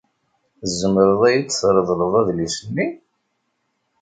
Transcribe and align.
Tzemreḍ 0.61 1.21
ad 1.29 1.33
iyi-d-treḍleḍ 1.35 2.13
adlis-nni? 2.19 2.87